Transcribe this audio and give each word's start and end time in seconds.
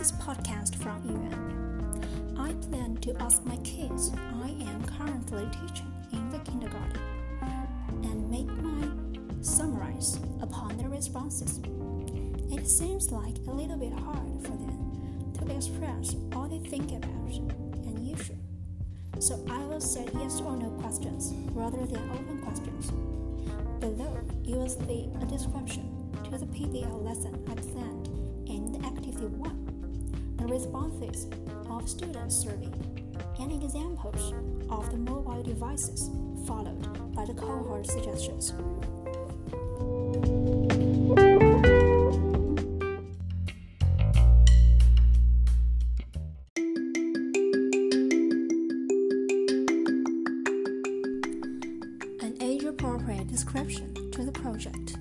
This 0.00 0.12
is 0.12 0.16
podcast 0.16 0.76
from 0.76 1.02
Yiyuan. 1.02 2.38
I 2.38 2.54
plan 2.70 2.96
to 3.02 3.14
ask 3.20 3.44
my 3.44 3.56
kids 3.56 4.10
I 4.42 4.48
am 4.48 4.82
currently 4.86 5.46
teaching 5.52 5.92
in 6.10 6.30
the 6.30 6.38
kindergarten 6.38 7.02
and 8.04 8.30
make 8.30 8.46
my 8.46 8.88
summarize 9.42 10.18
upon 10.40 10.78
their 10.78 10.88
responses. 10.88 11.60
It 12.50 12.66
seems 12.66 13.12
like 13.12 13.36
a 13.46 13.50
little 13.50 13.76
bit 13.76 13.92
hard 13.92 14.40
for 14.40 14.56
them 14.56 15.34
to 15.38 15.54
express 15.54 16.16
all 16.34 16.48
they 16.48 16.66
think 16.70 16.92
about 16.92 17.34
an 17.84 18.10
issue. 18.10 18.38
So 19.18 19.44
I 19.50 19.58
will 19.66 19.82
set 19.82 20.08
yes 20.14 20.40
or 20.40 20.56
no 20.56 20.70
questions 20.80 21.34
rather 21.52 21.84
than 21.84 22.08
open 22.12 22.40
questions. 22.40 22.90
Below, 23.80 24.18
you 24.44 24.56
will 24.56 24.68
see 24.70 25.10
a 25.20 25.26
description 25.26 26.10
to 26.24 26.38
the 26.38 26.46
PBL 26.46 27.04
lesson 27.04 27.34
I 27.50 27.54
planned 27.54 28.08
in 28.48 28.72
the 28.72 28.84
Activity 28.86 29.26
1, 29.26 29.59
the 29.59 29.59
responses 30.50 31.28
of 31.70 31.88
students 31.88 32.34
survey, 32.34 32.72
and 33.38 33.52
examples 33.52 34.34
of 34.68 34.90
the 34.90 34.96
mobile 34.96 35.42
devices, 35.42 36.10
followed 36.44 37.14
by 37.14 37.24
the 37.24 37.34
cohort 37.34 37.86
suggestions. 37.86 38.50
An 52.20 52.36
age-appropriate 52.40 53.28
description 53.28 54.10
to 54.10 54.24
the 54.24 54.32
project. 54.32 54.96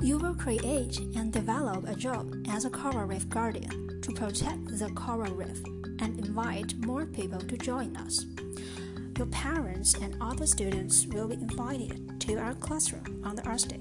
You 0.00 0.16
will 0.16 0.34
create 0.34 0.98
and 1.14 1.30
develop 1.30 1.86
a 1.86 1.94
job 1.94 2.34
as 2.48 2.64
a 2.64 2.70
reef 3.04 3.28
guardian 3.28 3.89
to 4.02 4.12
protect 4.12 4.78
the 4.78 4.90
coral 4.90 5.34
reef 5.34 5.62
and 6.00 6.18
invite 6.18 6.74
more 6.78 7.06
people 7.06 7.40
to 7.40 7.56
join 7.56 7.96
us. 7.96 8.24
Your 9.18 9.26
parents 9.26 9.94
and 9.94 10.16
other 10.20 10.46
students 10.46 11.06
will 11.06 11.28
be 11.28 11.34
invited 11.34 12.20
to 12.20 12.36
our 12.36 12.54
classroom 12.54 13.22
on 13.24 13.36
the 13.36 13.46
Earth 13.48 13.68
Day. 13.68 13.80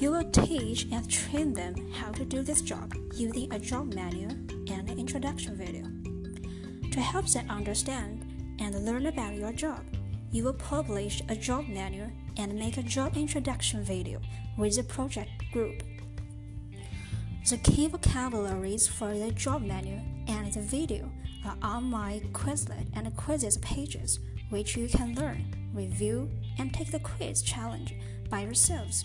You 0.00 0.12
will 0.12 0.30
teach 0.30 0.86
and 0.90 1.10
train 1.10 1.52
them 1.52 1.74
how 1.92 2.10
to 2.12 2.24
do 2.24 2.42
this 2.42 2.62
job 2.62 2.94
using 3.14 3.52
a 3.52 3.58
job 3.58 3.92
manual 3.92 4.32
and 4.72 4.88
an 4.88 4.98
introduction 4.98 5.54
video. 5.56 5.84
To 6.90 7.00
help 7.00 7.26
them 7.26 7.50
understand 7.50 8.56
and 8.60 8.86
learn 8.86 9.06
about 9.06 9.34
your 9.34 9.52
job, 9.52 9.84
you 10.32 10.44
will 10.44 10.54
publish 10.54 11.22
a 11.28 11.36
job 11.36 11.68
manual 11.68 12.10
and 12.38 12.54
make 12.54 12.78
a 12.78 12.82
job 12.82 13.16
introduction 13.16 13.84
video 13.84 14.20
with 14.56 14.76
the 14.76 14.84
project 14.84 15.30
group. 15.52 15.82
The 17.48 17.56
key 17.56 17.88
vocabularies 17.88 18.86
for 18.86 19.12
the 19.12 19.32
job 19.32 19.62
menu 19.62 19.98
and 20.28 20.52
the 20.52 20.60
video 20.60 21.10
are 21.44 21.56
on 21.62 21.84
my 21.84 22.20
Quizlet 22.32 22.86
and 22.94 23.08
Quizizz 23.16 23.60
pages, 23.60 24.20
which 24.50 24.76
you 24.76 24.88
can 24.88 25.14
learn, 25.14 25.44
review, 25.74 26.30
and 26.58 26.72
take 26.72 26.92
the 26.92 27.00
quiz 27.00 27.42
challenge 27.42 27.94
by 28.28 28.42
yourselves. 28.42 29.04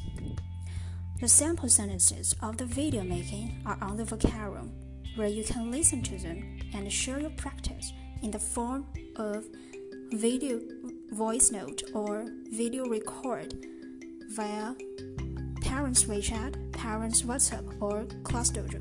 The 1.20 1.28
sample 1.28 1.70
sentences 1.70 2.36
of 2.42 2.58
the 2.58 2.66
video 2.66 3.02
making 3.04 3.64
are 3.66 3.78
on 3.82 3.98
the 3.98 4.04
Vocaroo, 4.04 4.70
where 5.16 5.30
you 5.30 5.44
can 5.44 5.72
listen 5.72 6.04
to 6.04 6.18
them 6.18 6.60
and 6.74 6.92
share 6.92 7.20
your 7.20 7.32
practice 7.32 7.94
in 8.22 8.32
the 8.32 8.40
form 8.40 8.86
of 9.16 9.46
video 10.12 10.60
voice 11.12 11.52
note 11.52 11.84
or 11.94 12.26
video 12.52 12.86
record 12.86 13.54
via 14.30 14.76
Parents 15.66 16.06
WeChat, 16.06 16.72
Parents 16.74 17.24
WhatsApp, 17.24 17.82
or 17.82 18.06
Class 18.24 18.52
Dojo. 18.52 18.80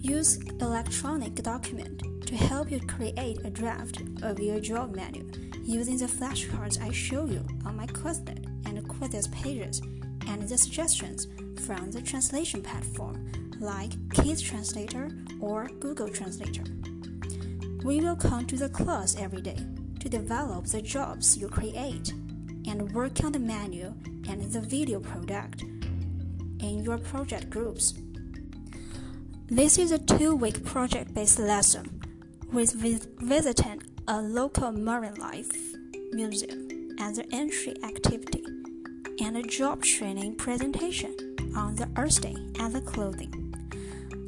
Use 0.00 0.38
electronic 0.60 1.34
document 1.34 2.02
to 2.26 2.36
help 2.36 2.70
you 2.70 2.80
create 2.80 3.44
a 3.44 3.50
draft 3.50 4.02
of 4.22 4.38
your 4.38 4.60
job 4.60 4.94
menu 4.94 5.28
using 5.64 5.98
the 5.98 6.06
flashcards 6.06 6.80
I 6.80 6.92
show 6.92 7.26
you 7.26 7.44
on 7.66 7.76
my 7.76 7.86
Quizlet 7.86 8.46
and 8.66 8.88
Quizizz 8.88 9.30
pages 9.32 9.82
and 10.28 10.48
the 10.48 10.56
suggestions 10.56 11.26
from 11.66 11.90
the 11.90 12.00
translation 12.00 12.62
platform 12.62 13.30
like 13.58 13.92
Kids 14.14 14.40
Translator 14.40 15.10
or 15.40 15.68
Google 15.80 16.08
Translator. 16.08 16.62
We 17.82 18.00
will 18.00 18.16
come 18.16 18.46
to 18.46 18.56
the 18.56 18.68
class 18.68 19.16
every 19.18 19.42
day 19.42 19.58
to 19.98 20.08
develop 20.08 20.66
the 20.66 20.80
jobs 20.80 21.36
you 21.36 21.48
create 21.48 22.12
and 22.66 22.92
work 22.92 23.22
on 23.24 23.32
the 23.32 23.38
manual 23.38 23.94
and 24.28 24.42
the 24.52 24.60
video 24.60 25.00
product 25.00 25.62
in 26.60 26.82
your 26.82 26.98
project 26.98 27.50
groups. 27.50 27.94
This 29.46 29.78
is 29.78 29.92
a 29.92 29.98
two 29.98 30.34
week 30.34 30.64
project 30.64 31.14
based 31.14 31.38
lesson 31.38 32.00
with 32.52 32.74
visiting 32.74 33.82
a 34.08 34.20
local 34.20 34.72
marine 34.72 35.14
life 35.14 35.50
museum 36.12 36.96
as 37.00 37.18
an 37.18 37.26
entry 37.32 37.74
activity 37.82 38.44
and 39.20 39.36
a 39.36 39.42
job 39.42 39.82
training 39.82 40.36
presentation 40.36 41.14
on 41.56 41.76
the 41.76 41.88
Earth 41.96 42.20
Day 42.20 42.36
and 42.58 42.74
the 42.74 42.80
clothing. 42.80 43.36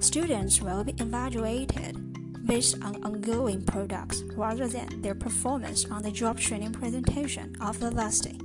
Students 0.00 0.60
will 0.60 0.84
be 0.84 0.94
evaluated 0.98 2.11
based 2.44 2.76
on 2.82 3.02
ongoing 3.04 3.62
products 3.62 4.22
rather 4.36 4.66
than 4.66 5.00
their 5.00 5.14
performance 5.14 5.84
on 5.90 6.02
the 6.02 6.10
job 6.10 6.38
training 6.38 6.72
presentation 6.72 7.56
of 7.60 7.78
the 7.80 7.90
last 7.90 8.24
day. 8.24 8.38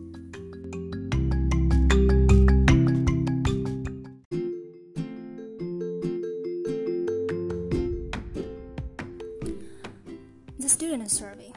The 10.59 10.69
student 10.69 11.11
survey. 11.11 11.53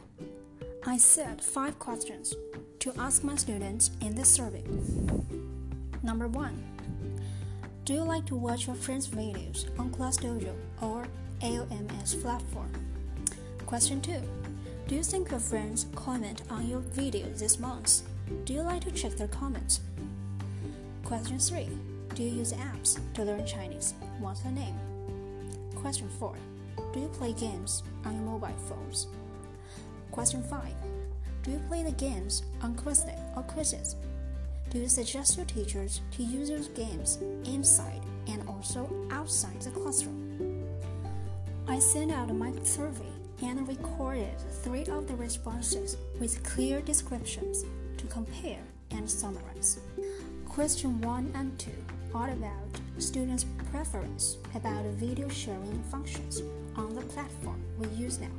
I 0.87 0.97
set 0.97 1.45
five 1.45 1.79
questions 1.79 2.35
to 2.79 2.93
ask 2.99 3.23
my 3.23 3.37
students 3.37 3.91
in 4.01 4.15
this 4.15 4.29
survey. 4.29 4.65
Number 6.03 6.27
one 6.27 6.65
Do 7.85 7.93
you 7.93 8.03
like 8.03 8.25
to 8.27 8.37
watch 8.37 8.67
your 8.67 8.77
friends' 8.77 9.09
videos 9.09 9.67
on 9.79 9.91
Class 9.91 10.17
Dojo 10.17 10.55
or 10.81 11.07
AOMS 11.41 12.21
platform? 12.21 12.71
Question 13.65 14.01
2 14.03 14.21
Do 14.89 14.95
you 14.95 15.03
think 15.03 15.31
your 15.31 15.41
friends 15.41 15.87
comment 15.95 16.43
on 16.51 16.69
your 16.69 16.81
video 16.81 17.27
this 17.31 17.59
month? 17.59 18.03
Do 18.45 18.53
you 18.53 18.61
like 18.61 18.85
to 18.85 18.91
check 18.91 19.13
their 19.13 19.29
comments? 19.29 19.81
Question 21.03 21.39
3 21.39 21.69
Do 22.15 22.23
you 22.23 22.31
use 22.41 22.53
apps 22.53 22.99
to 23.15 23.25
learn 23.25 23.47
Chinese? 23.47 23.95
What's 24.19 24.41
the 24.41 24.51
name? 24.51 24.75
Question 25.77 26.11
4 26.19 26.35
Do 26.93 27.01
you 27.01 27.09
play 27.09 27.33
games 27.33 27.85
on 28.05 28.15
your 28.17 28.25
mobile 28.25 28.49
phones? 28.69 29.07
Question 30.11 30.43
5 30.43 30.63
Do 31.43 31.53
you 31.53 31.63
play 31.69 31.83
the 31.83 31.93
games 31.93 32.43
on 32.61 32.75
Quizlet 32.75 33.19
or 33.35 33.45
Quizizz? 33.45 33.95
Do 34.69 34.79
you 34.79 34.89
suggest 34.89 35.39
your 35.39 35.47
teachers 35.47 36.03
to 36.13 36.23
use 36.23 36.51
those 36.51 36.69
games 36.69 37.19
inside 37.45 38.03
and 38.29 38.47
also 38.47 38.89
outside 39.11 39.61
the 39.63 39.71
classroom? 39.71 40.50
I 41.71 41.79
sent 41.79 42.11
out 42.11 42.35
my 42.35 42.53
survey 42.65 43.13
and 43.43 43.69
recorded 43.69 44.35
three 44.65 44.85
of 44.87 45.07
the 45.07 45.15
responses 45.15 45.97
with 46.19 46.43
clear 46.43 46.81
descriptions 46.81 47.65
to 47.97 48.07
compare 48.09 48.59
and 48.91 49.09
summarize. 49.09 49.79
Question 50.49 51.01
1 51.01 51.31
and 51.37 51.57
2 51.61 51.71
are 52.13 52.31
about 52.31 52.81
students' 52.99 53.47
preference 53.71 54.39
about 54.57 54.85
video 54.97 55.29
sharing 55.29 55.81
functions 55.85 56.43
on 56.75 56.93
the 56.97 57.03
platform 57.03 57.63
we 57.79 57.87
use 57.91 58.19
now. 58.19 58.35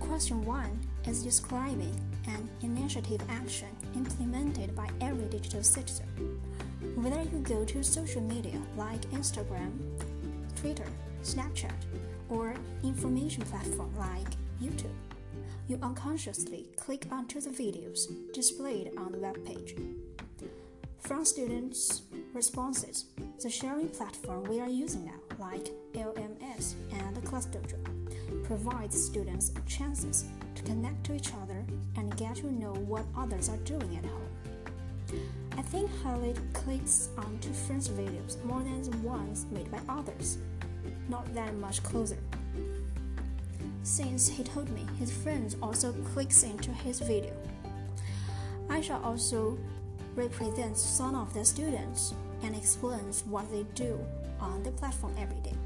Question 0.00 0.44
1 0.44 0.80
is 1.06 1.22
describing 1.22 1.94
an 2.26 2.48
initiative 2.62 3.22
action 3.28 3.68
implemented 3.94 4.74
by 4.74 4.88
every 5.00 5.26
digital 5.26 5.62
citizen. 5.62 6.08
Whether 6.96 7.22
you 7.22 7.38
go 7.44 7.64
to 7.64 7.84
social 7.84 8.20
media 8.20 8.60
like 8.76 9.02
Instagram, 9.12 9.70
Twitter, 10.56 10.88
Snapchat, 11.24 11.72
or 12.28 12.54
information 12.82 13.42
platform 13.44 13.92
like 13.96 14.28
YouTube, 14.62 14.92
you 15.68 15.78
unconsciously 15.82 16.66
click 16.76 17.06
onto 17.10 17.40
the 17.40 17.48
videos 17.50 18.08
displayed 18.34 18.92
on 18.98 19.10
the 19.10 19.18
web 19.18 19.42
page. 19.44 19.74
From 20.98 21.24
students' 21.24 22.02
responses, 22.34 23.06
the 23.42 23.48
sharing 23.48 23.88
platform 23.88 24.44
we 24.44 24.60
are 24.60 24.68
using 24.68 25.06
now, 25.06 25.20
like 25.38 25.70
LMS 25.94 26.74
and 26.92 27.16
ClassDojo, 27.24 28.44
provides 28.44 29.02
students 29.02 29.52
chances 29.66 30.24
to 30.54 30.62
connect 30.62 31.04
to 31.04 31.14
each 31.14 31.32
other 31.42 31.64
and 31.96 32.16
get 32.16 32.36
to 32.36 32.52
know 32.52 32.72
what 32.72 33.04
others 33.16 33.48
are 33.48 33.56
doing 33.58 33.96
at 33.96 34.04
home. 34.04 35.20
I 35.56 35.62
think 35.62 35.90
Khalid 36.02 36.38
clicks 36.52 37.08
onto 37.16 37.52
friends' 37.52 37.88
videos 37.88 38.42
more 38.44 38.60
than 38.60 38.82
the 38.82 38.96
ones 38.98 39.46
made 39.50 39.70
by 39.70 39.80
others, 39.88 40.38
not 41.08 41.32
that 41.34 41.54
much 41.56 41.82
closer. 41.82 42.18
Since 43.82 44.28
he 44.28 44.42
told 44.42 44.70
me 44.70 44.86
his 44.98 45.12
friends 45.12 45.56
also 45.62 45.92
clicks 46.12 46.42
into 46.42 46.70
his 46.72 47.00
video, 47.00 47.32
I 48.70 48.80
shall 48.80 49.02
also 49.02 49.58
represent 50.14 50.76
some 50.76 51.14
of 51.14 51.34
the 51.34 51.44
students 51.44 52.14
and 52.42 52.56
explains 52.56 53.24
what 53.26 53.50
they 53.50 53.64
do 53.74 53.98
on 54.40 54.62
the 54.62 54.70
platform 54.70 55.14
every 55.18 55.40
day. 55.40 55.56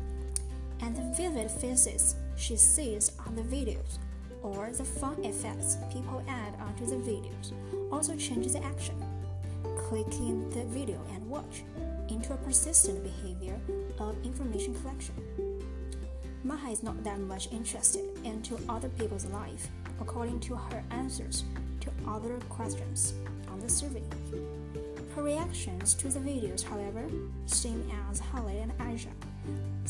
And 0.80 0.96
the 0.96 1.14
vivid 1.16 1.50
faces 1.50 2.16
she 2.36 2.56
sees 2.56 3.12
on 3.26 3.34
the 3.34 3.42
videos 3.42 3.98
or 4.42 4.70
the 4.70 4.84
fun 4.84 5.24
effects 5.24 5.76
people 5.92 6.22
add 6.28 6.54
onto 6.60 6.86
the 6.86 6.96
videos 6.96 7.52
also 7.90 8.16
changes 8.16 8.52
the 8.52 8.64
action. 8.64 8.94
Clicking 9.88 10.50
the 10.50 10.64
video 10.64 11.00
and 11.14 11.26
watch 11.30 11.64
into 12.10 12.34
a 12.34 12.36
persistent 12.36 13.02
behavior 13.02 13.58
of 13.98 14.22
information 14.22 14.74
collection. 14.74 15.14
Maha 16.44 16.70
is 16.70 16.82
not 16.82 17.02
that 17.04 17.18
much 17.20 17.50
interested 17.52 18.04
into 18.22 18.58
other 18.68 18.90
people's 18.90 19.24
life, 19.24 19.68
according 19.98 20.40
to 20.40 20.54
her 20.54 20.84
answers 20.90 21.44
to 21.80 21.90
other 22.06 22.38
questions 22.50 23.14
on 23.50 23.60
the 23.60 23.68
survey. 23.70 24.02
Her 25.16 25.22
reactions 25.22 25.94
to 25.94 26.08
the 26.08 26.20
videos, 26.20 26.62
however, 26.62 27.08
same 27.46 27.90
as 28.10 28.20
Haley 28.20 28.58
and 28.58 28.76
Aisha. 28.80 29.14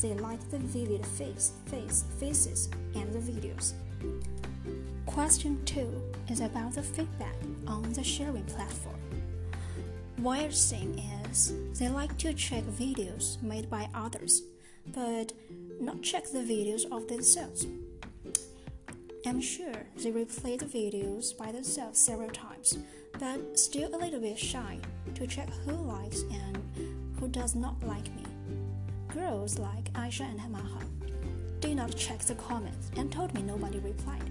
They 0.01 0.13
like 0.13 0.39
the 0.49 0.59
vivid 0.59 1.05
face, 1.05 1.51
face, 1.65 2.05
faces 2.21 2.69
and 2.95 3.11
the 3.11 3.19
videos. 3.19 3.73
Question 5.05 5.59
2 5.65 6.01
is 6.29 6.39
about 6.39 6.75
the 6.75 6.83
feedback 6.83 7.35
on 7.67 7.91
the 7.91 8.03
sharing 8.03 8.45
platform. 8.45 8.98
Weird 10.21 10.53
thing 10.53 10.99
is, 11.29 11.53
they 11.79 11.87
like 11.87 12.17
to 12.17 12.33
check 12.33 12.65
videos 12.65 13.41
made 13.41 13.69
by 13.69 13.87
others, 13.95 14.41
but 14.87 15.31
not 15.79 16.01
check 16.01 16.25
the 16.25 16.39
videos 16.39 16.83
of 16.91 17.07
themselves. 17.07 17.65
I'm 19.25 19.39
sure 19.39 19.85
they 19.95 20.11
replay 20.11 20.59
the 20.59 20.65
videos 20.65 21.37
by 21.37 21.53
themselves 21.53 21.99
several 21.99 22.29
times, 22.31 22.79
but 23.17 23.57
still 23.57 23.95
a 23.95 23.97
little 23.97 24.19
bit 24.19 24.37
shy 24.37 24.79
to 25.15 25.25
check 25.25 25.49
who 25.65 25.71
likes 25.71 26.23
and 26.23 26.57
who 27.17 27.29
does 27.29 27.55
not 27.55 27.81
like 27.83 28.13
me. 28.13 28.25
Girls 29.13 29.57
like 29.57 29.85
Aisha 29.93 30.29
and 30.29 30.39
Hamaha 30.39 30.83
did 31.61 31.77
not 31.77 31.95
check 31.95 32.19
the 32.19 32.35
comments 32.35 32.91
and 32.97 33.09
told 33.09 33.33
me 33.33 33.41
nobody 33.41 33.79
replied. 33.79 34.29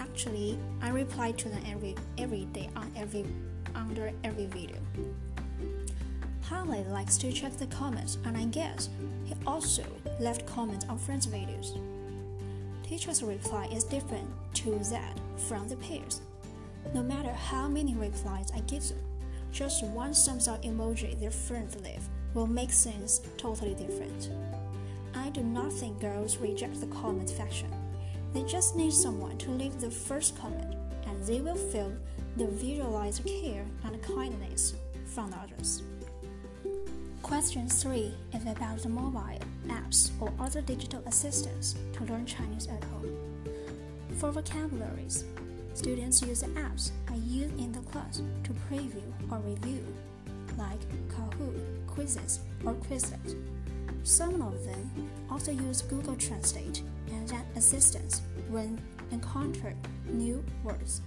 Actually, 0.00 0.58
I 0.82 0.90
reply 0.90 1.32
to 1.32 1.48
them 1.48 1.62
every 1.66 1.94
every 2.18 2.44
day 2.46 2.68
on 2.76 2.92
every 2.94 3.24
under 3.74 4.12
every 4.22 4.46
video. 4.46 4.76
Harley 6.50 6.82
likes 6.90 7.16
to 7.16 7.30
check 7.30 7.56
the 7.58 7.66
comments, 7.66 8.18
and 8.24 8.36
I 8.36 8.44
guess 8.46 8.88
he 9.24 9.34
also 9.46 9.84
left 10.18 10.46
comments 10.46 10.84
on 10.88 10.98
friends' 10.98 11.28
videos. 11.28 11.78
Teacher's 12.82 13.22
reply 13.22 13.66
is 13.66 13.84
different 13.84 14.28
to 14.54 14.76
that 14.90 15.16
from 15.46 15.68
the 15.68 15.76
peers. 15.76 16.22
No 16.92 17.04
matter 17.04 17.32
how 17.32 17.68
many 17.68 17.94
replies 17.94 18.50
I 18.52 18.62
give 18.62 18.82
them, 18.88 18.98
just 19.52 19.84
one 19.84 20.12
thumbs 20.12 20.48
up 20.48 20.64
emoji 20.64 21.16
their 21.20 21.30
friends 21.30 21.76
leave 21.84 22.02
will 22.34 22.48
make 22.48 22.72
things 22.72 23.20
totally 23.36 23.74
different. 23.76 24.30
I 25.14 25.30
do 25.30 25.44
not 25.44 25.72
think 25.72 26.00
girls 26.00 26.38
reject 26.38 26.80
the 26.80 26.88
comment 26.88 27.30
faction. 27.30 27.70
They 28.34 28.42
just 28.42 28.74
need 28.74 28.92
someone 28.92 29.38
to 29.38 29.52
leave 29.52 29.80
the 29.80 29.90
first 29.90 30.36
comment, 30.36 30.74
and 31.06 31.22
they 31.22 31.40
will 31.40 31.54
feel 31.54 31.92
the 32.36 32.48
visualized 32.48 33.24
care 33.24 33.64
and 33.84 34.02
kindness 34.02 34.74
from 35.04 35.32
others. 35.32 35.84
Question 37.30 37.68
3 37.68 38.12
is 38.34 38.42
about 38.42 38.82
the 38.82 38.88
mobile 38.88 39.38
apps 39.68 40.10
or 40.20 40.32
other 40.40 40.60
digital 40.62 41.00
assistants 41.06 41.76
to 41.92 42.02
learn 42.06 42.26
Chinese 42.26 42.66
at 42.66 42.82
home. 42.82 43.16
For 44.16 44.32
vocabularies, 44.32 45.22
students 45.74 46.22
use 46.22 46.40
the 46.40 46.48
apps 46.48 46.90
I 47.08 47.14
use 47.14 47.52
in 47.52 47.70
the 47.70 47.78
class 47.92 48.20
to 48.42 48.52
preview 48.68 49.04
or 49.30 49.38
review, 49.38 49.86
like 50.58 50.80
Kahoot, 51.06 51.86
Quizizz, 51.86 52.40
or 52.64 52.74
Quizlet. 52.74 53.36
Some 54.02 54.42
of 54.42 54.64
them 54.64 55.08
also 55.30 55.52
use 55.52 55.82
Google 55.82 56.16
Translate 56.16 56.82
and 57.12 57.30
an 57.30 57.46
assistant 57.54 58.22
when 58.48 58.82
encounter 59.12 59.72
new 60.08 60.44
words. 60.64 61.00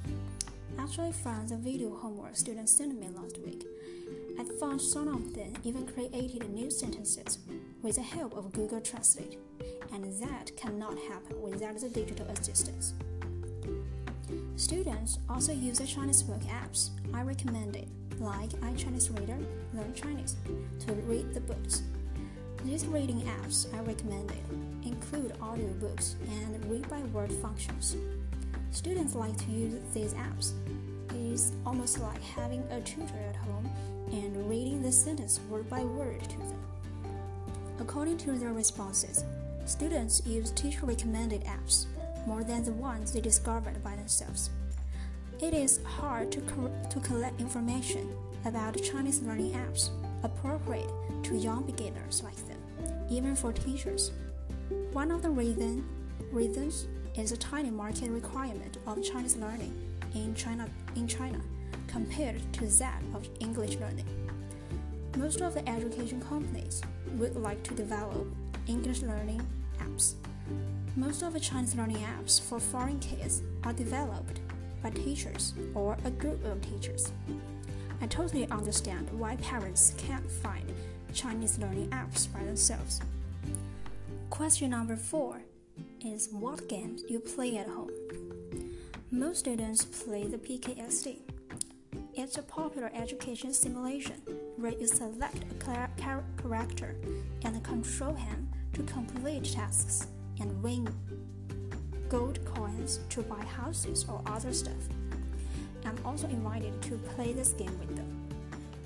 Actually, 0.80 1.12
from 1.12 1.50
the 1.50 1.58
video 1.58 1.94
homework 1.94 2.38
students 2.38 2.72
sent 2.72 2.98
me 2.98 3.10
last 3.10 3.38
week, 3.46 3.63
found 4.64 4.82
some 4.82 5.10
of 5.10 5.34
them 5.34 5.52
even 5.66 5.86
created 5.86 6.50
new 6.50 6.72
sentences 6.72 7.40
with 7.82 7.98
the 7.98 8.02
help 8.02 8.34
of 8.38 8.54
Google 8.54 8.80
Translate, 8.80 9.38
and 9.92 10.06
that 10.22 10.56
cannot 10.56 10.98
happen 11.10 11.42
without 11.42 11.78
the 11.82 11.90
digital 11.90 12.26
assistance. 12.28 12.94
Students 14.56 15.20
also 15.30 15.52
use 15.52 15.80
the 15.80 15.86
Chinese 15.86 16.24
book 16.24 16.40
apps 16.44 16.92
I 17.14 17.24
recommended, 17.24 17.90
like 18.20 18.52
iChinese 18.52 19.14
Reader, 19.20 19.38
Learn 19.74 19.94
Chinese, 19.94 20.38
to 20.86 20.94
read 20.94 21.34
the 21.34 21.42
books. 21.42 21.84
These 22.64 22.86
reading 22.86 23.22
apps 23.44 23.68
I 23.76 23.82
recommended 23.82 24.46
include 24.86 25.34
audiobooks 25.40 26.16
and 26.30 26.72
read 26.72 26.88
by 26.88 27.02
word 27.12 27.34
functions. 27.34 27.98
Students 28.72 29.14
like 29.14 29.36
to 29.40 29.52
use 29.52 29.74
these 29.94 30.14
apps. 30.14 30.54
It 31.10 31.34
is 31.34 31.52
almost 31.66 32.00
like 32.00 32.22
having 32.22 32.64
a 32.72 32.80
tutor 32.80 33.20
at 33.28 33.36
home 33.36 33.70
and 34.14 34.48
reading 34.48 34.82
the 34.82 34.92
sentence 34.92 35.40
word 35.50 35.68
by 35.70 35.84
word 35.84 36.22
to 36.22 36.38
them. 36.38 36.64
According 37.80 38.18
to 38.20 38.34
their 38.34 38.54
responses, 38.54 39.26
students 39.66 40.22
use 40.26 40.52
teacher 40.52 40.86
recommended 40.86 41.44
apps 41.46 41.88
more 42.28 42.44
than 42.44 42.64
the 42.64 42.72
ones 42.72 43.12
they 43.12 43.22
discovered 43.22 43.84
by 43.84 43.96
themselves. 43.96 44.52
It 45.42 45.56
is 45.56 45.80
hard 45.84 46.32
to, 46.32 46.42
co- 46.42 46.72
to 46.92 47.00
collect 47.00 47.42
information 47.42 48.16
about 48.46 48.82
Chinese 48.82 49.22
learning 49.24 49.54
apps 49.54 49.90
appropriate 50.24 50.90
to 51.24 51.36
young 51.36 51.64
beginners 51.64 52.22
like 52.24 52.38
them, 52.48 52.60
even 53.10 53.36
for 53.36 53.52
teachers. 53.52 54.12
One 54.92 55.10
of 55.10 55.24
the 55.24 55.32
reason, 55.32 55.84
reasons 56.32 56.88
is 57.16 57.32
the 57.32 57.38
tiny 57.38 57.72
market 57.72 58.12
requirement 58.12 58.78
of 58.86 59.04
Chinese 59.04 59.38
learning 59.38 59.74
in 60.14 60.36
China, 60.36 60.70
in 60.96 61.08
China 61.08 61.42
compared 61.94 62.42
to 62.54 62.66
that 62.80 63.04
of 63.14 63.30
English 63.40 63.76
learning. 63.76 64.10
Most 65.16 65.42
of 65.42 65.54
the 65.54 65.70
education 65.70 66.20
companies 66.22 66.82
would 67.18 67.36
like 67.36 67.62
to 67.64 67.76
develop 67.76 68.26
English 68.66 69.04
learning 69.04 69.46
apps. 69.80 70.16
Most 70.96 71.22
of 71.22 71.34
the 71.34 71.40
Chinese 71.40 71.76
learning 71.76 72.04
apps 72.18 72.42
for 72.42 72.60
foreign 72.60 73.00
kids 73.00 73.44
are 73.64 73.74
developed 73.74 74.40
by 74.82 74.90
teachers 74.90 75.54
or 75.76 75.96
a 76.04 76.10
group 76.10 76.44
of 76.46 76.60
teachers. 76.62 77.12
I 78.02 78.08
totally 78.08 78.48
understand 78.50 79.08
why 79.12 79.36
parents 79.36 79.94
can't 79.96 80.30
find 80.30 80.66
Chinese 81.14 81.60
learning 81.60 81.90
apps 81.90 82.32
by 82.34 82.44
themselves. 82.44 83.02
Question 84.32 84.72
number 84.72 84.96
four 84.96 85.42
is 86.04 86.30
what 86.32 86.68
games 86.68 87.04
you 87.08 87.20
play 87.20 87.58
at 87.58 87.68
home? 87.68 87.92
Most 89.12 89.40
students 89.40 89.86
play 89.86 90.26
the 90.26 90.40
PKXD. 90.40 91.23
It's 92.16 92.38
a 92.38 92.44
popular 92.44 92.92
education 92.94 93.52
simulation 93.54 94.22
where 94.58 94.72
you 94.72 94.86
select 94.86 95.46
a 95.52 95.90
character 96.40 96.96
and 97.44 97.64
control 97.64 98.14
him 98.14 98.50
to 98.74 98.84
complete 98.84 99.46
tasks 99.46 100.06
and 100.40 100.62
win 100.62 100.88
gold 102.10 102.38
coins 102.46 103.00
to 103.10 103.24
buy 103.24 103.44
houses 103.44 104.06
or 104.08 104.22
other 104.28 104.54
stuff. 104.54 104.78
I'm 105.86 105.98
also 106.06 106.28
invited 106.28 106.80
to 106.84 106.98
play 107.16 107.34
this 107.34 107.54
game 107.54 107.76
with 107.80 107.96
them. 107.96 108.30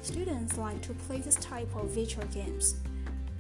Students 0.02 0.58
like 0.58 0.82
to 0.84 0.94
play 0.94 1.20
this 1.20 1.36
type 1.36 1.76
of 1.76 1.90
virtual 1.90 2.26
games. 2.28 2.76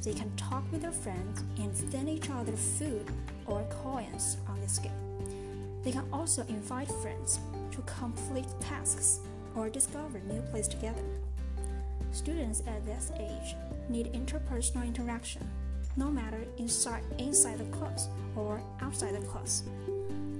They 0.04 0.14
can 0.14 0.36
talk 0.36 0.70
with 0.70 0.82
their 0.82 0.92
friends 0.92 1.44
and 1.60 1.74
send 1.74 2.10
each 2.10 2.30
other 2.30 2.58
food 2.58 3.10
or 3.46 3.64
coins 3.84 4.36
on 4.50 4.60
this 4.60 4.80
game. 4.80 4.92
They 5.86 5.94
can 5.94 6.10
also 6.12 6.46
invite 6.50 6.92
friends 6.92 7.40
to 7.72 7.82
complete 7.84 8.48
tasks 8.60 9.22
or 9.58 9.70
discover 9.70 10.20
new 10.20 10.42
place 10.44 10.68
together. 10.68 11.04
Students 12.12 12.62
at 12.68 12.86
this 12.86 13.12
age 13.20 13.56
need 13.90 14.14
interpersonal 14.14 14.86
interaction, 14.86 15.48
no 15.98 16.10
matter 16.10 16.46
inside, 16.58 17.04
inside 17.18 17.58
the 17.58 17.78
class 17.78 18.08
or 18.36 18.62
outside 18.82 19.16
the 19.16 19.26
class. 19.26 19.64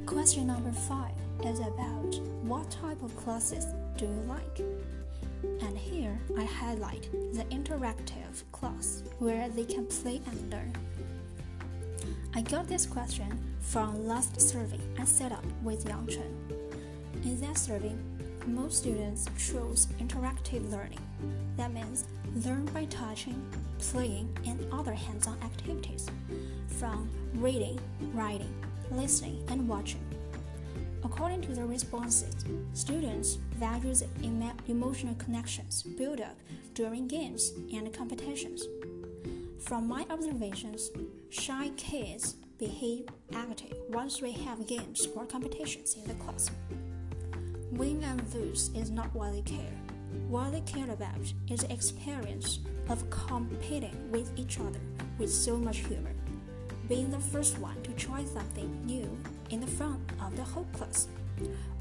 Question 0.06 0.48
number 0.48 0.72
five 0.72 1.12
is 1.44 1.60
about 1.60 2.16
what 2.44 2.70
type 2.72 3.02
of 3.04 3.16
classes 3.18 3.66
do 3.98 4.06
you 4.06 4.24
like? 4.28 4.60
And 5.62 5.78
here 5.78 6.18
I 6.38 6.46
highlight 6.46 7.10
the 7.34 7.44
interactive 7.50 8.44
class 8.52 9.04
where 9.20 9.50
they 9.50 9.66
can 9.66 9.86
play 9.86 10.22
and 10.28 10.52
learn. 10.52 10.74
I 12.34 12.42
got 12.42 12.68
this 12.68 12.86
question 12.86 13.38
from 13.62 14.08
last 14.08 14.40
survey 14.40 14.80
I 15.00 15.06
set 15.06 15.32
up 15.32 15.44
with 15.64 15.88
Yang 15.88 16.08
Chen. 16.08 16.34
In 17.24 17.40
that 17.42 17.58
survey, 17.58 17.94
most 18.48 18.78
students 18.78 19.28
chose 19.38 19.88
interactive 20.00 20.70
learning. 20.72 21.00
That 21.58 21.74
means 21.74 22.06
learn 22.46 22.66
by 22.74 22.86
touching, 22.86 23.42
playing, 23.80 24.36
and 24.46 24.66
other 24.72 24.94
hands 24.94 25.28
on 25.28 25.38
activities, 25.44 26.08
from 26.80 27.10
reading, 27.36 27.80
writing, 28.14 28.54
listening, 28.92 29.44
and 29.50 29.68
watching. 29.68 30.02
According 31.04 31.42
to 31.44 31.54
the 31.54 31.66
responses, 31.66 32.36
students 32.74 33.36
value 33.60 33.94
the 33.94 34.52
emotional 34.68 35.16
connections 35.16 35.84
built 35.84 36.22
up 36.22 36.38
during 36.74 37.08
games 37.08 37.54
and 37.74 37.92
competitions. 37.94 38.66
From 39.60 39.88
my 39.88 40.06
observations, 40.10 40.92
shy 41.30 41.70
kids 41.78 42.36
behave 42.58 43.08
active 43.34 43.76
once 43.90 44.22
we 44.22 44.32
have 44.32 44.68
games 44.68 45.08
or 45.16 45.26
competitions 45.26 45.96
in 45.96 46.08
the 46.08 46.14
class. 46.16 46.50
Win 47.72 48.02
and 48.04 48.34
lose 48.34 48.70
is 48.76 48.90
not 48.90 49.14
what 49.14 49.34
they 49.34 49.42
care. 49.42 49.78
What 50.30 50.54
they 50.54 50.62
care 50.62 50.90
about 50.90 51.20
is 51.50 51.62
the 51.62 51.74
experience 51.74 52.60
of 52.88 53.10
competing 53.10 54.10
with 54.10 54.32
each 54.38 54.58
other 54.60 54.80
with 55.20 55.32
so 55.32 55.58
much 55.58 55.80
humor, 55.80 56.14
being 56.88 57.12
the 57.12 57.20
first 57.20 57.60
one 57.60 57.82
to 57.84 57.92
try 57.92 58.24
something 58.24 58.86
new 58.86 59.10
in 59.50 59.60
the 59.60 59.68
front 59.68 60.00
of 60.22 60.36
the 60.38 60.44
whole 60.44 60.68
class, 60.72 61.08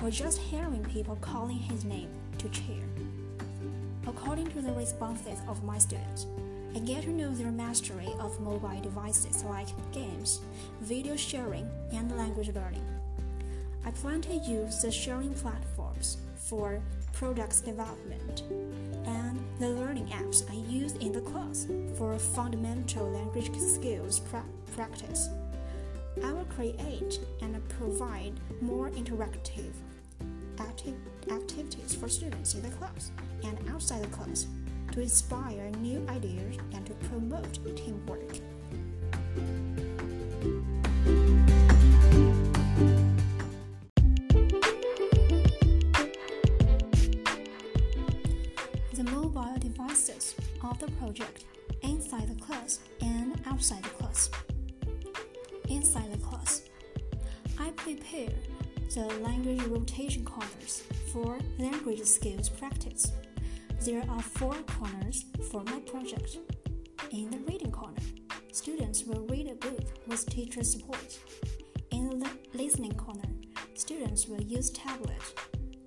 or 0.02 0.11
just 0.11 0.38
hearing 0.38 0.85
people 0.87 1.16
calling 1.21 1.59
his 1.59 1.85
name 1.85 2.11
to 2.38 2.49
cheer. 2.49 2.83
According 4.09 4.49
to 4.49 4.62
the 4.62 4.73
responses 4.73 5.38
of 5.49 5.62
my 5.62 5.78
students, 5.78 6.26
I 6.75 6.81
get 6.81 7.05
to 7.05 7.11
know 7.11 7.33
their 7.33 7.52
mastery 7.52 8.12
of 8.19 8.40
mobile 8.40 8.81
devices 8.83 9.45
like 9.45 9.69
games, 9.93 10.40
video 10.81 11.14
sharing, 11.14 11.71
and 11.93 12.14
language 12.16 12.52
learning. 12.55 12.85
I 13.85 13.93
plan 13.93 14.21
to 14.23 14.35
use 14.35 14.83
the 14.83 14.90
sharing 14.90 15.33
platforms 15.96 16.16
for 16.36 16.80
products 17.12 17.60
development 17.60 18.42
and 19.06 19.40
the 19.58 19.68
learning 19.68 20.06
apps 20.08 20.48
I 20.50 20.54
use 20.70 20.92
in 20.94 21.12
the 21.12 21.20
class 21.20 21.66
for 21.96 22.18
fundamental 22.18 23.10
language 23.10 23.50
skills 23.58 24.20
pra 24.20 24.42
practice. 24.74 25.30
I 26.22 26.32
will 26.32 26.46
create 26.56 27.20
and 27.42 27.68
provide 27.68 28.32
more 28.60 28.90
interactive 28.90 29.72
acti 30.58 30.94
activities 31.30 31.94
for 31.94 32.08
students 32.08 32.54
in 32.54 32.62
the 32.62 32.76
class 32.76 33.10
and 33.44 33.58
outside 33.70 34.02
the 34.02 34.08
class 34.08 34.46
to 34.92 35.00
inspire 35.00 35.70
new 35.80 36.06
ideas 36.08 36.56
and 36.72 36.86
to 36.86 36.92
promote 37.08 37.58
teamwork. 37.76 38.40
Of 50.76 50.90
the 50.90 50.97
project 50.99 51.45
inside 51.83 52.28
the 52.28 52.38
class 52.38 52.80
and 53.00 53.40
outside 53.47 53.83
the 53.83 53.88
class. 53.90 54.28
Inside 55.71 56.12
the 56.12 56.18
class, 56.18 56.62
I 57.59 57.71
prepare 57.71 58.28
the 58.92 59.06
language 59.23 59.62
rotation 59.62 60.23
corners 60.25 60.83
for 61.12 61.38
language 61.59 62.02
skills 62.04 62.50
practice. 62.50 63.12
There 63.87 64.04
are 64.11 64.21
four 64.21 64.54
corners 64.66 65.25
for 65.50 65.62
my 65.64 65.80
project. 65.80 66.38
In 67.11 67.30
the 67.30 67.38
reading 67.50 67.73
corner, 67.73 68.02
students 68.52 69.04
will 69.04 69.26
read 69.28 69.49
a 69.49 69.54
book 69.54 69.85
with 70.06 70.28
teacher 70.28 70.62
support. 70.62 71.18
In 71.90 72.18
the 72.18 72.30
listening 72.52 72.95
corner, 72.95 73.30
students 73.75 74.26
will 74.28 74.42
use 74.42 74.68
tablet 74.71 75.23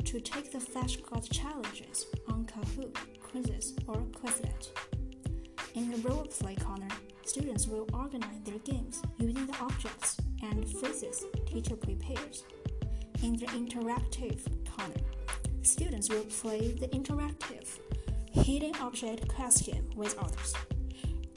to 0.06 0.20
take 0.20 0.52
the 0.52 0.58
flashcard 0.58 1.32
challenges 1.32 2.08
on 2.28 2.46
Kahoot, 2.46 2.96
Quizizz, 3.22 3.78
or 3.88 3.98
Quizlet. 4.20 4.70
In 5.80 5.92
the 5.92 6.10
role 6.10 6.26
play 6.26 6.56
corner, 6.56 6.90
students 7.24 7.66
will 7.66 7.88
organize 7.94 8.42
their 8.44 8.60
games 8.66 9.02
using 9.18 9.46
the 9.46 9.56
objects 9.62 10.18
and 10.42 10.70
phrases 10.70 11.24
teacher 11.46 11.78
prepares. 11.78 12.44
In 13.24 13.38
the 13.38 13.46
interactive 13.46 14.42
corner, 14.70 15.00
students 15.62 16.10
will 16.10 16.26
play 16.26 16.74
the 16.74 16.90
interactive 16.90 17.80
hidden 18.34 18.76
object 18.82 19.30
question 19.30 19.90
with 19.96 20.20
others. 20.20 20.54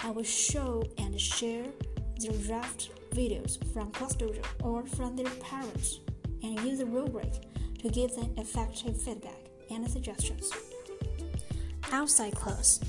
I 0.00 0.10
will 0.10 0.24
show 0.24 0.82
and 0.98 1.20
share 1.20 1.66
their 2.18 2.36
draft 2.38 2.90
videos 3.12 3.64
from 3.72 3.92
ClassDojo 3.92 4.44
or 4.64 4.84
from 4.86 5.14
their 5.14 5.30
parents 5.36 6.00
and 6.42 6.58
use 6.64 6.80
the 6.80 6.86
rubric 6.86 7.32
to 7.78 7.88
give 7.88 8.16
them 8.16 8.34
effective 8.36 9.00
feedback 9.00 9.38
and 9.70 9.88
suggestions. 9.88 10.50
Outside 11.92 12.34
class, 12.34 12.80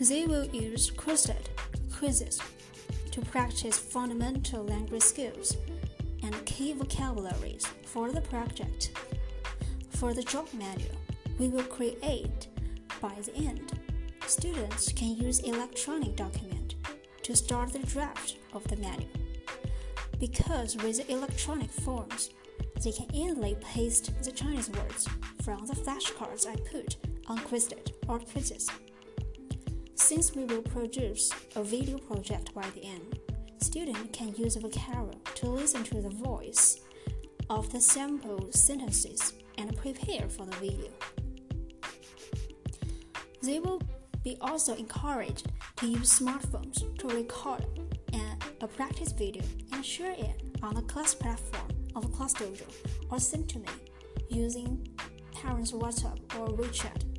they 0.00 0.26
will 0.26 0.46
use 0.46 0.90
Quizlet 0.90 1.46
Quizizz 1.90 2.40
to 3.12 3.20
practice 3.20 3.78
fundamental 3.78 4.64
language 4.64 5.02
skills 5.02 5.56
and 6.22 6.44
key 6.46 6.72
vocabularies 6.72 7.66
for 7.84 8.10
the 8.10 8.20
project. 8.22 8.90
For 9.90 10.12
the 10.12 10.22
job 10.22 10.48
manual, 10.52 10.96
we 11.38 11.48
will 11.48 11.62
create 11.64 12.48
by 13.00 13.14
the 13.24 13.36
end. 13.36 13.78
Students 14.26 14.92
can 14.92 15.16
use 15.16 15.40
electronic 15.40 16.16
document 16.16 16.74
to 17.22 17.36
start 17.36 17.72
the 17.72 17.78
draft 17.80 18.36
of 18.52 18.64
the 18.68 18.76
manual. 18.76 19.08
Because 20.18 20.76
with 20.76 20.96
the 20.96 21.12
electronic 21.12 21.70
forms, 21.70 22.30
they 22.82 22.92
can 22.92 23.14
easily 23.14 23.56
paste 23.60 24.12
the 24.22 24.32
Chinese 24.32 24.70
words 24.70 25.08
from 25.42 25.66
the 25.66 25.74
flashcards 25.74 26.46
I 26.46 26.56
put 26.56 26.96
on 27.26 27.38
Quizlet 27.38 27.92
or 28.08 28.18
Quizizz. 28.18 28.70
Since 29.96 30.34
we 30.34 30.44
will 30.44 30.62
produce 30.62 31.30
a 31.54 31.62
video 31.62 31.98
project 31.98 32.52
by 32.52 32.68
the 32.74 32.84
end, 32.84 33.20
students 33.60 34.00
can 34.12 34.34
use 34.34 34.56
Vocaroo 34.56 35.14
to 35.36 35.48
listen 35.48 35.84
to 35.84 36.00
the 36.02 36.10
voice 36.10 36.80
of 37.48 37.72
the 37.72 37.80
sample 37.80 38.50
sentences 38.50 39.34
and 39.56 39.76
prepare 39.76 40.28
for 40.28 40.46
the 40.46 40.56
video. 40.56 40.90
They 43.40 43.60
will 43.60 43.80
be 44.24 44.36
also 44.40 44.74
encouraged 44.74 45.46
to 45.76 45.86
use 45.86 46.18
smartphones 46.18 46.98
to 46.98 47.08
record 47.08 47.64
a 48.12 48.64
uh, 48.64 48.66
practice 48.66 49.12
video 49.12 49.42
and 49.72 49.84
share 49.84 50.12
it 50.12 50.42
on 50.62 50.74
the 50.74 50.82
class 50.82 51.14
platform 51.14 51.68
of 51.94 52.10
ClassDojo 52.10 52.66
or 53.10 53.20
send 53.20 53.48
to 53.50 53.58
me 53.58 53.68
using 54.28 54.88
parents' 55.32 55.72
WhatsApp 55.72 56.18
or 56.38 56.48
WeChat. 56.48 57.13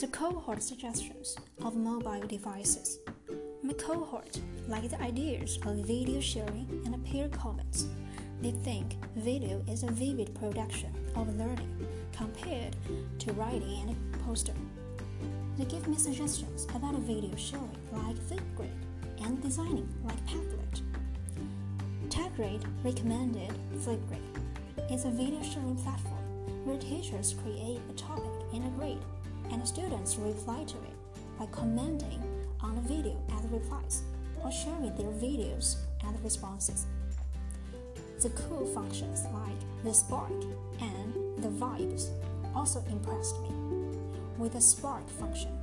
The 0.00 0.06
cohort 0.06 0.62
suggestions 0.62 1.36
of 1.62 1.76
mobile 1.76 2.26
devices. 2.26 3.00
My 3.62 3.74
cohort 3.74 4.40
like 4.66 4.88
the 4.88 4.98
ideas 4.98 5.58
of 5.66 5.84
video 5.84 6.22
sharing 6.22 6.66
and 6.86 7.04
peer 7.04 7.28
comments. 7.28 7.84
They 8.40 8.52
think 8.52 8.96
video 9.16 9.62
is 9.68 9.82
a 9.82 9.90
vivid 9.90 10.34
production 10.34 10.94
of 11.14 11.36
learning 11.36 11.86
compared 12.16 12.76
to 13.18 13.32
writing 13.34 13.82
and 13.82 13.90
a 13.90 14.18
poster. 14.24 14.54
They 15.58 15.66
give 15.66 15.86
me 15.86 15.98
suggestions 15.98 16.66
about 16.74 16.94
a 16.94 17.00
video 17.00 17.36
sharing 17.36 17.76
like 17.92 18.16
Flipgrid 18.16 18.72
and 19.22 19.42
designing 19.42 19.86
like 20.02 20.24
Padlet. 20.24 20.80
TechGrade 22.08 22.64
recommended 22.82 23.52
Flipgrid. 23.80 24.22
It's 24.88 25.04
a 25.04 25.10
video 25.10 25.42
sharing 25.42 25.76
platform 25.76 26.24
where 26.64 26.78
teachers 26.78 27.34
create 27.42 27.80
a 27.90 27.92
topic 27.92 28.32
in 28.54 28.62
a 28.62 28.70
grade 28.70 29.04
and 29.52 29.66
students 29.66 30.16
reply 30.16 30.64
to 30.64 30.76
it 30.76 31.38
by 31.38 31.46
commenting 31.46 32.22
on 32.60 32.74
the 32.74 32.82
video 32.82 33.16
as 33.36 33.44
replies 33.50 34.02
or 34.42 34.50
sharing 34.50 34.94
their 34.96 35.12
videos 35.12 35.76
and 36.06 36.22
responses. 36.22 36.86
The 38.20 38.30
cool 38.30 38.66
functions 38.66 39.24
like 39.32 39.84
the 39.84 39.94
spark 39.94 40.30
and 40.80 41.14
the 41.42 41.48
vibes 41.48 42.10
also 42.54 42.84
impressed 42.90 43.40
me. 43.42 43.48
With 44.38 44.52
the 44.52 44.60
spark 44.60 45.08
function, 45.08 45.58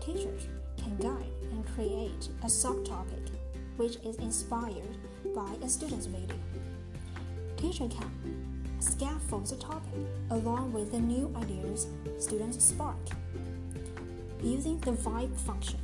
teachers 0.00 0.48
can 0.76 0.96
guide 0.96 1.32
and 1.50 1.66
create 1.74 2.28
a 2.42 2.46
subtopic 2.46 3.30
which 3.76 3.96
is 4.04 4.16
inspired 4.16 4.96
by 5.34 5.54
a 5.62 5.68
student's 5.68 6.06
video. 6.06 6.36
Teacher 7.56 7.88
can 7.88 8.10
scaffold 8.80 9.46
the 9.46 9.56
topic 9.56 10.06
along 10.30 10.72
with 10.72 10.92
the 10.92 11.00
new 11.00 11.34
ideas 11.36 11.88
students 12.18 12.62
spark. 12.64 12.96
Using 14.42 14.78
the 14.80 14.92
vibe 14.92 15.36
function, 15.36 15.80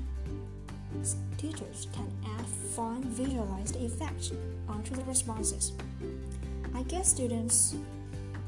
teachers 1.37 1.89
can 1.93 2.11
add 2.39 2.47
fun 2.47 3.03
visualized 3.03 3.77
effects 3.77 4.33
onto 4.69 4.95
the 4.95 5.03
responses. 5.05 5.73
I 6.75 6.83
guess 6.85 7.09
students 7.09 7.75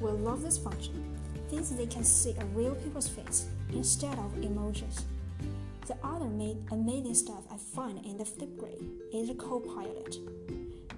will 0.01 0.17
love 0.17 0.43
this 0.43 0.59
function 0.59 1.17
since 1.51 1.71
they 1.71 1.87
can 1.87 2.05
see 2.05 2.35
a 2.39 2.45
real 2.47 2.75
people's 2.77 3.09
face 3.09 3.47
instead 3.73 4.17
of 4.19 4.33
emojis. 4.37 5.03
The 5.87 5.97
other 6.05 6.27
amazing 6.71 7.15
stuff 7.15 7.45
I 7.51 7.57
find 7.57 8.05
in 8.05 8.17
the 8.17 8.25
Flipgrid 8.25 8.83
is 9.13 9.29
the 9.29 9.35
co-pilot. 9.35 10.19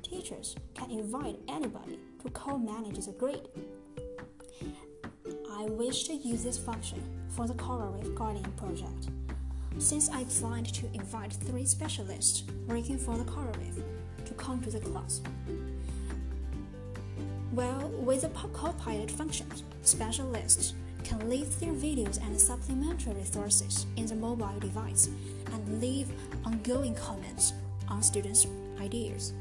Teachers 0.02 0.56
can 0.74 0.90
invite 0.90 1.38
anybody 1.48 1.98
to 2.22 2.30
co-manage 2.30 3.04
the 3.04 3.12
grade. 3.12 3.48
I 5.50 5.64
wish 5.64 6.04
to 6.04 6.14
use 6.14 6.42
this 6.42 6.58
function 6.58 7.02
for 7.30 7.47
the 7.47 7.54
Coral 7.54 7.92
Reef 7.92 8.14
Guardian 8.14 8.52
project. 8.52 9.08
since 9.78 10.11
I 10.11 10.25
planned 10.25 10.73
to 10.75 10.87
invite 10.92 11.32
three 11.32 11.64
specialists 11.64 12.42
working 12.66 12.99
for 12.99 13.16
the 13.16 13.25
coral 13.25 13.52
reef 13.61 13.76
to 14.25 14.35
come 14.35 14.61
to 14.62 14.70
the 14.70 14.80
class. 14.80 15.20
Well, 17.52 17.88
with 18.04 18.23
the 18.23 18.28
co-pilot 18.28 19.11
functions, 19.11 19.62
specialists 19.82 20.75
can 21.04 21.30
leave 21.30 21.58
their 21.61 21.73
videos 21.73 22.20
and 22.20 22.38
supplementary 22.38 23.14
resources 23.14 23.87
in 23.97 24.06
the 24.06 24.14
mobile 24.14 24.58
device 24.61 25.08
and 25.52 25.80
leave 25.80 26.08
ongoing 26.44 26.94
comments 26.94 27.52
on 27.88 28.02
students' 28.02 28.47
ideas. 28.80 29.32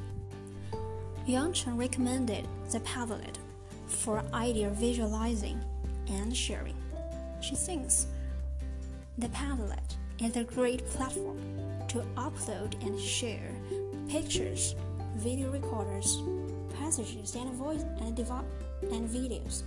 Yang 1.26 1.54
Chen 1.54 1.78
recommended 1.78 2.48
the 2.72 2.80
Padlet 2.82 3.36
for 3.88 4.24
idea 4.34 4.70
visualizing 4.70 5.60
and 6.10 6.36
sharing. 6.36 6.77
She 7.48 7.56
thinks 7.56 8.08
the 9.18 9.30
Padlet 9.30 9.96
is 10.20 10.36
a 10.36 10.44
great 10.44 10.86
platform 10.88 11.40
to 11.88 12.00
upload 12.18 12.74
and 12.86 13.00
share 13.00 13.54
pictures, 14.10 14.76
video 15.16 15.50
recorders, 15.50 16.22
passages, 16.78 17.36
and 17.36 17.54
voice 17.54 17.86
and, 18.02 18.18
dev- 18.18 18.44
and 18.92 19.10
videos. 19.10 19.64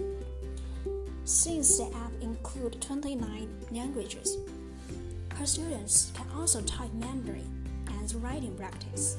Since 1.24 1.78
the 1.78 1.86
app 1.96 2.12
includes 2.20 2.86
29 2.86 3.48
languages, 3.70 4.36
her 5.36 5.46
students 5.46 6.12
can 6.14 6.26
also 6.36 6.60
type 6.60 6.92
Mandarin 6.92 7.48
as 8.02 8.14
writing 8.14 8.54
practice. 8.56 9.16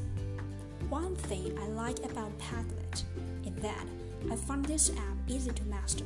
One 0.88 1.16
thing 1.16 1.58
I 1.58 1.66
like 1.70 1.98
about 2.06 2.38
Padlet 2.38 3.06
is 3.44 3.64
that 3.64 3.88
I 4.32 4.36
found 4.36 4.66
this 4.66 4.92
app 4.92 5.18
easy 5.28 5.50
to 5.50 5.64
master. 5.64 6.06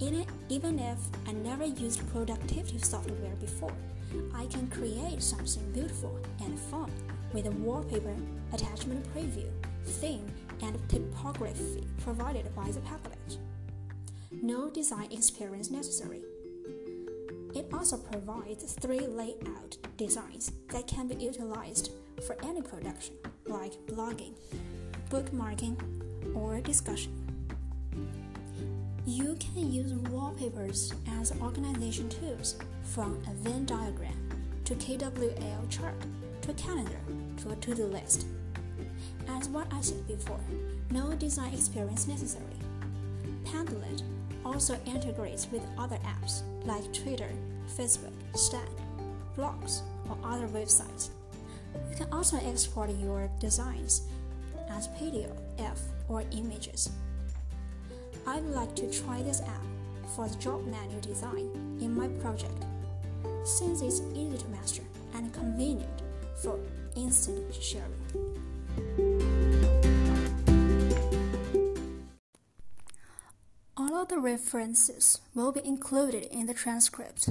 It, 0.00 0.26
even 0.48 0.78
if 0.78 0.98
I 1.26 1.32
never 1.32 1.64
used 1.64 2.06
productivity 2.12 2.78
software 2.78 3.36
before, 3.40 3.74
I 4.34 4.46
can 4.46 4.66
create 4.68 5.22
something 5.22 5.70
beautiful 5.72 6.18
and 6.42 6.58
fun 6.58 6.90
with 7.32 7.46
a 7.46 7.50
wallpaper, 7.50 8.16
attachment 8.52 9.06
preview, 9.14 9.48
theme, 9.84 10.26
and 10.62 10.76
typography 10.88 11.84
provided 12.02 12.54
by 12.54 12.70
the 12.70 12.80
package. 12.80 13.38
No 14.42 14.70
design 14.70 15.12
experience 15.12 15.70
necessary. 15.70 16.22
It 17.54 17.68
also 17.72 17.96
provides 17.98 18.72
three 18.74 19.00
layout 19.00 19.76
designs 19.96 20.52
that 20.70 20.86
can 20.86 21.08
be 21.08 21.16
utilized 21.16 21.92
for 22.26 22.36
any 22.44 22.62
production, 22.62 23.16
like 23.46 23.72
blogging, 23.86 24.34
bookmarking, 25.10 25.76
or 26.34 26.60
discussion. 26.60 27.19
You 29.06 29.34
can 29.36 29.72
use 29.72 29.94
wallpapers 29.94 30.92
as 31.18 31.32
organization 31.40 32.08
tools 32.10 32.56
from 32.82 33.18
a 33.26 33.32
Venn 33.42 33.64
diagram 33.64 34.28
to 34.64 34.74
KWL 34.74 35.70
chart 35.70 35.94
to 36.42 36.50
a 36.50 36.54
calendar 36.54 37.00
to 37.38 37.50
a 37.50 37.56
to-do 37.56 37.86
list. 37.86 38.26
As 39.26 39.48
what 39.48 39.72
I 39.72 39.80
said 39.80 40.06
before, 40.06 40.40
no 40.90 41.14
design 41.14 41.54
experience 41.54 42.06
necessary. 42.06 42.44
Padlet 43.44 44.02
also 44.44 44.78
integrates 44.84 45.50
with 45.50 45.62
other 45.78 45.98
apps 46.04 46.42
like 46.66 46.92
Twitter, 46.92 47.30
Facebook, 47.74 48.12
Slack, 48.34 48.68
blogs, 49.36 49.80
or 50.10 50.18
other 50.22 50.46
websites. 50.48 51.08
You 51.90 51.96
can 51.96 52.12
also 52.12 52.36
export 52.44 52.90
your 52.90 53.30
designs 53.40 54.02
as 54.68 54.88
PDF 54.88 55.78
or 56.08 56.22
images. 56.32 56.90
I'd 58.26 58.44
like 58.44 58.74
to 58.76 58.90
try 58.90 59.22
this 59.22 59.40
app 59.40 59.64
for 60.14 60.28
the 60.28 60.36
job 60.36 60.66
manual 60.66 61.00
design 61.00 61.50
in 61.80 61.94
my 61.94 62.08
project, 62.20 62.64
since 63.44 63.82
it's 63.82 64.02
easy 64.14 64.38
to 64.38 64.48
master 64.48 64.82
and 65.14 65.32
convenient 65.32 66.02
for 66.42 66.58
instant 66.96 67.54
sharing. 67.54 67.92
All 73.76 73.96
of 73.96 74.08
the 74.08 74.18
references 74.18 75.20
will 75.34 75.52
be 75.52 75.64
included 75.64 76.24
in 76.24 76.46
the 76.46 76.54
transcript. 76.54 77.30